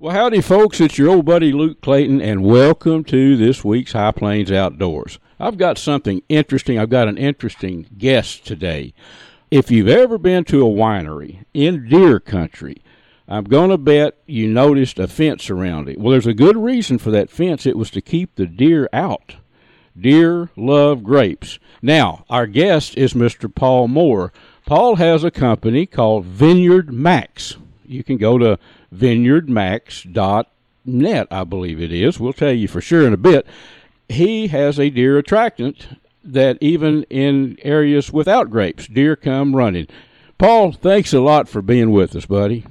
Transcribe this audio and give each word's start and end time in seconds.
Well, 0.00 0.14
howdy, 0.14 0.42
folks. 0.42 0.80
It's 0.80 0.96
your 0.96 1.08
old 1.08 1.24
buddy 1.24 1.50
Luke 1.50 1.80
Clayton, 1.80 2.20
and 2.22 2.44
welcome 2.44 3.02
to 3.02 3.36
this 3.36 3.64
week's 3.64 3.94
High 3.94 4.12
Plains 4.12 4.52
Outdoors. 4.52 5.18
I've 5.40 5.58
got 5.58 5.76
something 5.76 6.22
interesting. 6.28 6.78
I've 6.78 6.88
got 6.88 7.08
an 7.08 7.18
interesting 7.18 7.84
guest 7.98 8.46
today. 8.46 8.94
If 9.50 9.72
you've 9.72 9.88
ever 9.88 10.16
been 10.16 10.44
to 10.44 10.64
a 10.64 10.70
winery 10.70 11.44
in 11.52 11.88
deer 11.88 12.20
country, 12.20 12.80
I'm 13.26 13.42
going 13.42 13.70
to 13.70 13.76
bet 13.76 14.16
you 14.24 14.46
noticed 14.46 15.00
a 15.00 15.08
fence 15.08 15.50
around 15.50 15.88
it. 15.88 15.98
Well, 15.98 16.12
there's 16.12 16.28
a 16.28 16.32
good 16.32 16.56
reason 16.56 16.98
for 16.98 17.10
that 17.10 17.28
fence. 17.28 17.66
It 17.66 17.76
was 17.76 17.90
to 17.90 18.00
keep 18.00 18.36
the 18.36 18.46
deer 18.46 18.88
out. 18.92 19.34
Deer 20.00 20.50
love 20.54 21.02
grapes. 21.02 21.58
Now, 21.82 22.24
our 22.30 22.46
guest 22.46 22.96
is 22.96 23.14
Mr. 23.14 23.52
Paul 23.52 23.88
Moore. 23.88 24.32
Paul 24.64 24.94
has 24.94 25.24
a 25.24 25.32
company 25.32 25.86
called 25.86 26.24
Vineyard 26.24 26.92
Max. 26.92 27.56
You 27.88 28.04
can 28.04 28.18
go 28.18 28.38
to 28.38 28.58
vineyardmax.net, 28.94 31.28
I 31.30 31.44
believe 31.44 31.80
it 31.80 31.92
is. 31.92 32.20
We'll 32.20 32.32
tell 32.32 32.52
you 32.52 32.68
for 32.68 32.80
sure 32.80 33.06
in 33.06 33.12
a 33.12 33.18
bit. 33.18 33.46
He 34.08 34.46
has 34.48 34.78
a 34.78 34.90
deer 34.90 35.18
attractant 35.18 35.98
that 36.22 36.58
even 36.60 37.02
in 37.04 37.56
areas 37.62 38.12
without 38.12 38.50
grapes, 38.50 38.86
deer 38.86 39.16
come 39.16 39.56
running. 39.56 39.86
Paul, 40.36 40.72
thanks 40.72 41.12
a 41.12 41.20
lot 41.20 41.48
for 41.48 41.62
being 41.62 41.90
with 41.90 42.14
us, 42.14 42.26
buddy. 42.26 42.66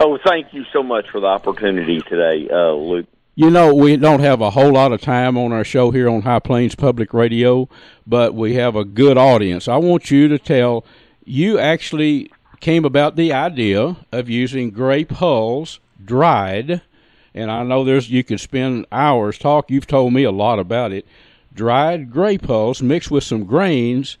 Oh, 0.00 0.18
thank 0.24 0.54
you 0.54 0.64
so 0.72 0.82
much 0.82 1.10
for 1.10 1.20
the 1.20 1.26
opportunity 1.26 2.00
today, 2.00 2.48
uh, 2.50 2.72
Luke. 2.72 3.06
You 3.34 3.50
know, 3.50 3.74
we 3.74 3.96
don't 3.96 4.20
have 4.20 4.40
a 4.40 4.50
whole 4.50 4.72
lot 4.72 4.92
of 4.92 5.00
time 5.00 5.38
on 5.38 5.52
our 5.52 5.64
show 5.64 5.90
here 5.90 6.08
on 6.08 6.22
High 6.22 6.38
Plains 6.38 6.74
Public 6.74 7.14
Radio, 7.14 7.68
but 8.06 8.34
we 8.34 8.54
have 8.54 8.76
a 8.76 8.84
good 8.84 9.16
audience. 9.16 9.68
I 9.68 9.76
want 9.76 10.10
you 10.10 10.28
to 10.28 10.38
tell 10.38 10.84
you 11.24 11.58
actually 11.58 12.30
came 12.62 12.84
about 12.84 13.16
the 13.16 13.32
idea 13.32 13.96
of 14.12 14.30
using 14.30 14.70
grape 14.70 15.10
hulls 15.10 15.80
dried, 16.02 16.80
and 17.34 17.50
I 17.50 17.64
know 17.64 17.84
there's 17.84 18.08
you 18.08 18.24
could 18.24 18.40
spend 18.40 18.86
hours 18.90 19.36
talk. 19.36 19.70
You've 19.70 19.86
told 19.86 20.14
me 20.14 20.22
a 20.22 20.30
lot 20.30 20.58
about 20.58 20.92
it. 20.92 21.04
Dried 21.52 22.10
grape 22.10 22.46
hulls 22.46 22.80
mixed 22.80 23.10
with 23.10 23.24
some 23.24 23.44
grains, 23.44 24.16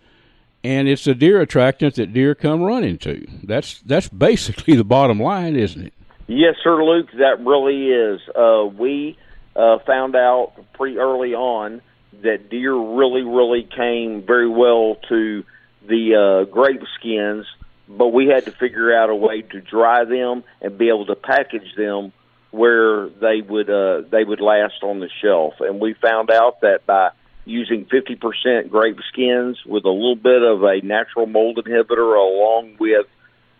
and 0.62 0.88
it's 0.88 1.06
a 1.06 1.14
deer 1.14 1.40
attractant 1.40 1.94
that 1.94 2.12
deer 2.12 2.34
come 2.34 2.62
running 2.62 2.98
to. 2.98 3.26
That's 3.44 3.80
that's 3.82 4.08
basically 4.08 4.76
the 4.76 4.84
bottom 4.84 5.20
line, 5.20 5.56
isn't 5.56 5.86
it? 5.86 5.94
Yes, 6.26 6.56
sir, 6.62 6.82
Luke. 6.82 7.10
That 7.12 7.44
really 7.44 7.90
is. 7.90 8.20
Uh, 8.34 8.66
we 8.66 9.16
uh, 9.54 9.78
found 9.86 10.16
out 10.16 10.52
pretty 10.74 10.98
early 10.98 11.34
on 11.34 11.80
that 12.22 12.50
deer 12.50 12.74
really, 12.74 13.22
really 13.22 13.68
came 13.76 14.22
very 14.26 14.48
well 14.48 14.96
to 15.08 15.44
the 15.88 16.44
uh, 16.44 16.50
grape 16.50 16.82
skins 16.98 17.46
but 17.88 18.08
we 18.08 18.28
had 18.28 18.44
to 18.44 18.52
figure 18.52 18.94
out 18.94 19.10
a 19.10 19.14
way 19.14 19.42
to 19.42 19.60
dry 19.60 20.04
them 20.04 20.44
and 20.60 20.78
be 20.78 20.88
able 20.88 21.06
to 21.06 21.14
package 21.14 21.74
them 21.76 22.12
where 22.50 23.08
they 23.08 23.40
would 23.40 23.68
uh, 23.68 24.02
they 24.10 24.24
would 24.24 24.40
last 24.40 24.82
on 24.82 25.00
the 25.00 25.08
shelf. 25.22 25.54
And 25.60 25.80
we 25.80 25.94
found 25.94 26.30
out 26.30 26.60
that 26.60 26.86
by 26.86 27.10
using 27.44 27.86
50% 27.86 28.70
grape 28.70 28.98
skins 29.12 29.58
with 29.66 29.84
a 29.84 29.90
little 29.90 30.16
bit 30.16 30.42
of 30.42 30.62
a 30.62 30.80
natural 30.82 31.26
mold 31.26 31.56
inhibitor 31.56 32.14
along 32.16 32.76
with 32.78 33.06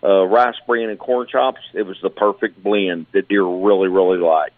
uh, 0.04 0.24
rice 0.24 0.54
bran 0.66 0.88
and 0.88 0.98
corn 0.98 1.26
chops, 1.26 1.60
it 1.74 1.82
was 1.82 1.96
the 2.02 2.10
perfect 2.10 2.62
blend 2.62 3.06
that 3.12 3.28
deer 3.28 3.44
really 3.44 3.88
really 3.88 4.18
like. 4.18 4.52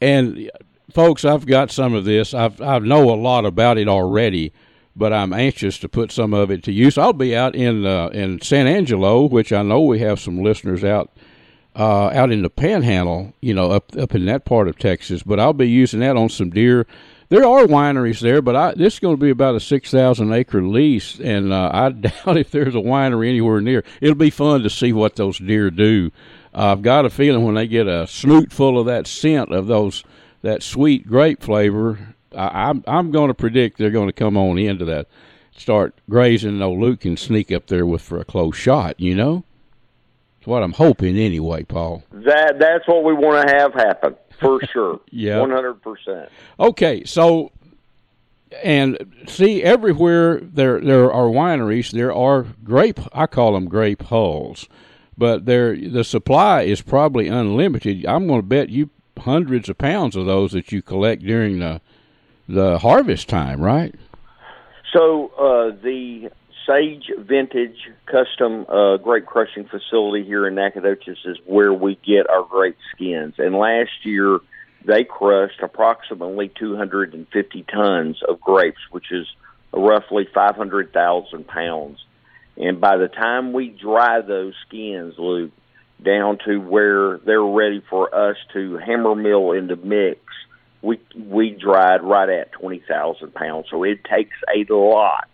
And 0.00 0.50
folks, 0.92 1.24
I've 1.24 1.46
got 1.46 1.70
some 1.70 1.94
of 1.94 2.04
this. 2.04 2.34
I've 2.34 2.60
I 2.60 2.78
know 2.80 3.10
a 3.10 3.16
lot 3.16 3.44
about 3.46 3.78
it 3.78 3.88
already 3.88 4.52
but 5.00 5.14
I'm 5.14 5.32
anxious 5.32 5.78
to 5.78 5.88
put 5.88 6.12
some 6.12 6.34
of 6.34 6.50
it 6.50 6.62
to 6.64 6.72
use. 6.72 6.98
I'll 6.98 7.14
be 7.14 7.34
out 7.34 7.56
in 7.56 7.86
uh, 7.86 8.08
in 8.08 8.42
San 8.42 8.66
Angelo, 8.66 9.24
which 9.24 9.50
I 9.50 9.62
know 9.62 9.80
we 9.80 10.00
have 10.00 10.20
some 10.20 10.42
listeners 10.42 10.84
out 10.84 11.10
uh, 11.74 12.08
out 12.08 12.30
in 12.30 12.42
the 12.42 12.50
Panhandle, 12.50 13.32
you 13.40 13.54
know, 13.54 13.70
up 13.70 13.96
up 13.96 14.14
in 14.14 14.26
that 14.26 14.44
part 14.44 14.68
of 14.68 14.78
Texas. 14.78 15.22
But 15.22 15.40
I'll 15.40 15.54
be 15.54 15.70
using 15.70 16.00
that 16.00 16.18
on 16.18 16.28
some 16.28 16.50
deer. 16.50 16.86
There 17.30 17.46
are 17.46 17.64
wineries 17.64 18.20
there, 18.20 18.42
but 18.42 18.56
I, 18.56 18.74
this 18.74 18.94
is 18.94 19.00
going 19.00 19.16
to 19.16 19.20
be 19.20 19.30
about 19.30 19.54
a 19.54 19.60
six 19.60 19.90
thousand 19.90 20.34
acre 20.34 20.62
lease, 20.62 21.18
and 21.18 21.50
uh, 21.50 21.70
I 21.72 21.88
doubt 21.90 22.36
if 22.36 22.50
there's 22.50 22.74
a 22.74 22.78
winery 22.78 23.30
anywhere 23.30 23.62
near. 23.62 23.82
It'll 24.02 24.14
be 24.14 24.28
fun 24.28 24.62
to 24.64 24.70
see 24.70 24.92
what 24.92 25.16
those 25.16 25.38
deer 25.38 25.70
do. 25.70 26.10
I've 26.52 26.82
got 26.82 27.06
a 27.06 27.10
feeling 27.10 27.44
when 27.44 27.54
they 27.54 27.66
get 27.66 27.86
a 27.86 28.06
snoot 28.06 28.52
full 28.52 28.78
of 28.78 28.84
that 28.84 29.06
scent 29.06 29.50
of 29.50 29.66
those 29.66 30.04
that 30.42 30.62
sweet 30.62 31.06
grape 31.06 31.42
flavor, 31.42 32.16
I, 32.36 32.70
am 32.70 32.84
I'm 32.86 33.10
going 33.10 33.28
to 33.28 33.34
predict 33.34 33.78
they're 33.78 33.90
going 33.90 34.08
to 34.08 34.12
come 34.12 34.36
on 34.36 34.58
into 34.58 34.84
that, 34.86 35.08
start 35.56 35.94
grazing. 36.08 36.58
No, 36.58 36.72
Luke 36.72 37.00
can 37.00 37.16
sneak 37.16 37.50
up 37.52 37.66
there 37.66 37.86
with 37.86 38.02
for 38.02 38.18
a 38.20 38.24
close 38.24 38.56
shot. 38.56 38.98
You 38.98 39.14
know, 39.14 39.44
it's 40.38 40.46
what 40.46 40.62
I'm 40.62 40.72
hoping 40.72 41.16
anyway, 41.16 41.64
Paul. 41.64 42.04
That 42.12 42.58
that's 42.58 42.86
what 42.86 43.04
we 43.04 43.12
want 43.12 43.48
to 43.48 43.54
have 43.54 43.74
happen 43.74 44.16
for 44.40 44.60
sure. 44.72 45.00
yeah, 45.10 45.40
one 45.40 45.50
hundred 45.50 45.82
percent. 45.82 46.30
Okay, 46.58 47.04
so 47.04 47.52
and 48.62 48.98
see 49.26 49.62
everywhere 49.62 50.40
there 50.40 50.80
there 50.80 51.12
are 51.12 51.26
wineries. 51.26 51.90
There 51.90 52.12
are 52.12 52.46
grape. 52.64 53.00
I 53.12 53.26
call 53.26 53.52
them 53.52 53.68
grape 53.68 54.02
hulls, 54.04 54.68
but 55.16 55.46
there 55.46 55.76
the 55.76 56.04
supply 56.04 56.62
is 56.62 56.80
probably 56.82 57.28
unlimited. 57.28 58.06
I'm 58.06 58.26
going 58.26 58.40
to 58.40 58.46
bet 58.46 58.70
you 58.70 58.90
hundreds 59.18 59.68
of 59.68 59.78
pounds 59.78 60.16
of 60.16 60.26
those 60.26 60.52
that 60.52 60.72
you 60.72 60.80
collect 60.80 61.22
during 61.22 61.58
the 61.58 61.80
the 62.50 62.78
harvest 62.78 63.28
time, 63.28 63.60
right? 63.60 63.94
So 64.92 65.28
uh, 65.38 65.76
the 65.82 66.30
Sage 66.66 67.10
Vintage 67.18 67.78
Custom 68.06 68.66
uh, 68.68 68.96
Grape 68.96 69.26
Crushing 69.26 69.66
Facility 69.66 70.24
here 70.24 70.46
in 70.46 70.54
Nacogdoches 70.56 71.18
is 71.24 71.38
where 71.46 71.72
we 71.72 71.96
get 72.04 72.28
our 72.28 72.44
grape 72.44 72.76
skins. 72.94 73.34
And 73.38 73.54
last 73.54 74.04
year 74.04 74.40
they 74.84 75.04
crushed 75.04 75.60
approximately 75.62 76.50
250 76.58 77.62
tons 77.64 78.20
of 78.28 78.40
grapes, 78.40 78.80
which 78.90 79.12
is 79.12 79.26
roughly 79.72 80.28
500,000 80.32 81.46
pounds. 81.46 82.04
And 82.56 82.80
by 82.80 82.96
the 82.96 83.08
time 83.08 83.52
we 83.52 83.68
dry 83.68 84.20
those 84.20 84.54
skins, 84.66 85.14
Luke, 85.18 85.52
down 86.04 86.38
to 86.46 86.58
where 86.58 87.18
they're 87.18 87.42
ready 87.42 87.82
for 87.88 88.12
us 88.14 88.36
to 88.54 88.78
hammer 88.78 89.14
mill 89.14 89.52
into 89.52 89.76
mix, 89.76 90.20
we 90.82 90.98
we 91.16 91.50
dried 91.50 92.02
right 92.02 92.28
at 92.28 92.52
twenty 92.52 92.82
thousand 92.86 93.34
pounds. 93.34 93.66
So 93.70 93.84
it 93.84 94.04
takes 94.04 94.36
a 94.54 94.72
lot 94.72 95.28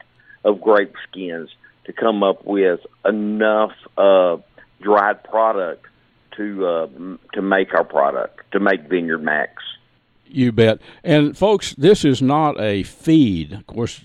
of 0.44 0.60
grape 0.60 0.94
skins 1.08 1.50
to 1.84 1.92
come 1.92 2.22
up 2.22 2.44
with 2.44 2.80
enough 3.04 3.72
uh, 3.96 4.38
dried 4.80 5.22
product 5.24 5.86
to 6.36 6.66
uh, 6.66 6.88
to 7.34 7.42
make 7.42 7.74
our 7.74 7.84
product 7.84 8.40
to 8.52 8.60
make 8.60 8.82
Vineyard 8.82 9.22
Max. 9.22 9.62
You 10.26 10.52
bet. 10.52 10.80
And 11.04 11.38
folks, 11.38 11.74
this 11.74 12.04
is 12.04 12.20
not 12.20 12.60
a 12.60 12.82
feed. 12.82 13.52
Of 13.52 13.66
course, 13.66 14.00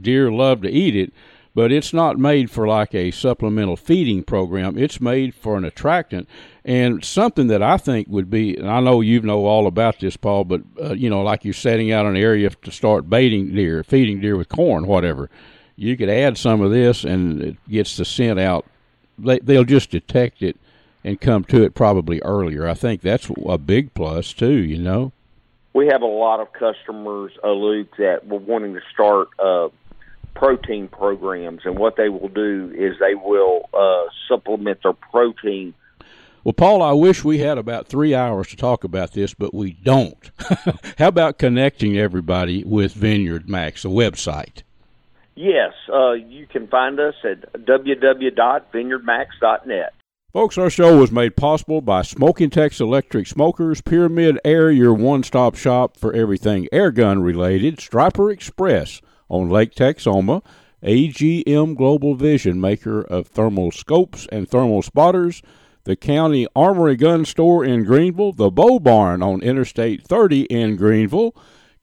deer 0.00 0.30
love 0.30 0.62
to 0.62 0.70
eat 0.70 0.94
it, 0.94 1.12
but 1.54 1.70
it's 1.70 1.92
not 1.92 2.18
made 2.18 2.50
for 2.50 2.66
like 2.66 2.94
a 2.94 3.10
supplemental 3.12 3.76
feeding 3.76 4.24
program. 4.24 4.76
It's 4.76 5.00
made 5.00 5.34
for 5.34 5.56
an 5.56 5.64
attractant 5.64 6.28
and 6.64 7.04
something 7.04 7.46
that 7.46 7.62
I 7.62 7.76
think 7.76 8.08
would 8.08 8.28
be. 8.28 8.56
And 8.56 8.68
I 8.68 8.80
know 8.80 9.00
you 9.00 9.20
know 9.20 9.46
all 9.46 9.66
about 9.66 10.00
this, 10.00 10.16
Paul, 10.16 10.44
but 10.44 10.62
uh, 10.82 10.94
you 10.94 11.08
know, 11.08 11.22
like 11.22 11.44
you're 11.44 11.54
setting 11.54 11.92
out 11.92 12.06
an 12.06 12.16
area 12.16 12.50
to 12.50 12.70
start 12.72 13.08
baiting 13.08 13.54
deer, 13.54 13.84
feeding 13.84 14.20
deer 14.20 14.36
with 14.36 14.48
corn, 14.48 14.86
whatever. 14.86 15.30
You 15.76 15.96
could 15.96 16.08
add 16.08 16.38
some 16.38 16.60
of 16.60 16.70
this, 16.70 17.04
and 17.04 17.42
it 17.42 17.56
gets 17.68 17.96
the 17.96 18.04
scent 18.04 18.38
out. 18.38 18.64
They, 19.18 19.38
they'll 19.40 19.64
just 19.64 19.90
detect 19.90 20.42
it 20.42 20.56
and 21.04 21.20
come 21.20 21.44
to 21.44 21.62
it 21.62 21.74
probably 21.74 22.20
earlier. 22.22 22.66
I 22.66 22.74
think 22.74 23.00
that's 23.00 23.30
a 23.46 23.58
big 23.58 23.94
plus 23.94 24.32
too. 24.32 24.56
You 24.56 24.78
know. 24.78 25.12
We 25.72 25.88
have 25.88 26.02
a 26.02 26.06
lot 26.06 26.38
of 26.38 26.52
customers, 26.52 27.32
uh, 27.42 27.50
Luke, 27.50 27.96
that 27.98 28.28
were 28.28 28.38
wanting 28.38 28.74
to 28.74 28.80
start 28.92 29.28
uh, 29.40 29.70
protein 30.44 30.88
programs, 30.88 31.62
and 31.64 31.78
what 31.78 31.96
they 31.96 32.10
will 32.10 32.28
do 32.28 32.70
is 32.76 32.98
they 33.00 33.14
will 33.14 33.62
uh, 33.72 34.04
supplement 34.28 34.78
their 34.82 34.92
protein. 34.92 35.72
Well, 36.44 36.52
Paul, 36.52 36.82
I 36.82 36.92
wish 36.92 37.24
we 37.24 37.38
had 37.38 37.56
about 37.56 37.86
three 37.86 38.14
hours 38.14 38.48
to 38.48 38.56
talk 38.56 38.84
about 38.84 39.12
this, 39.12 39.32
but 39.32 39.54
we 39.54 39.72
don't. 39.72 40.30
How 40.98 41.08
about 41.08 41.38
connecting 41.38 41.96
everybody 41.96 42.62
with 42.62 42.92
Vineyard 42.92 43.48
Max, 43.48 43.84
the 43.84 43.88
website? 43.88 44.64
Yes, 45.34 45.72
uh, 45.90 46.12
you 46.12 46.46
can 46.46 46.68
find 46.68 47.00
us 47.00 47.14
at 47.24 47.50
www.vineyardmax.net. 47.64 49.94
Folks, 50.34 50.58
our 50.58 50.68
show 50.68 50.98
was 50.98 51.10
made 51.10 51.36
possible 51.36 51.80
by 51.80 52.02
Smokin 52.02 52.50
Tex 52.50 52.80
Electric 52.80 53.26
Smokers, 53.26 53.80
Pyramid 53.80 54.38
Air, 54.44 54.70
your 54.70 54.92
one 54.92 55.22
stop 55.22 55.54
shop 55.54 55.96
for 55.96 56.12
everything 56.12 56.68
air 56.70 56.90
gun 56.90 57.22
related, 57.22 57.80
Striper 57.80 58.30
Express 58.30 59.00
on 59.28 59.48
Lake 59.48 59.74
Texoma, 59.74 60.42
AGM 60.82 61.76
Global 61.76 62.14
Vision, 62.14 62.60
maker 62.60 63.00
of 63.02 63.26
thermal 63.26 63.70
scopes 63.70 64.26
and 64.30 64.48
thermal 64.48 64.82
spotters, 64.82 65.42
the 65.84 65.96
County 65.96 66.46
Armory 66.56 66.96
Gun 66.96 67.24
Store 67.24 67.64
in 67.64 67.84
Greenville, 67.84 68.32
the 68.32 68.50
Bow 68.50 68.78
Barn 68.78 69.22
on 69.22 69.42
Interstate 69.42 70.06
30 70.06 70.42
in 70.42 70.76
Greenville, 70.76 71.34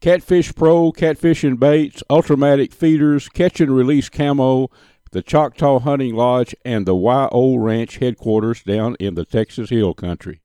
Catfish 0.02 0.56
Pro, 0.56 0.92
Catfish 0.92 1.44
and 1.44 1.60
Baits, 1.60 2.04
Ultramatic 2.10 2.74
Feeders, 2.74 3.30
Catch 3.30 3.62
and 3.62 3.76
Release 3.76 4.10
Camo, 4.10 4.70
the 5.12 5.22
Choctaw 5.22 5.80
Hunting 5.80 6.16
Lodge, 6.16 6.56
and 6.66 6.86
the 6.86 6.96
YO 6.96 7.58
Ranch 7.58 7.98
headquarters 7.98 8.64
down 8.64 8.96
in 9.00 9.14
the 9.14 9.26
Texas 9.26 9.70
Hill 9.70 9.94
Country. 9.94 10.42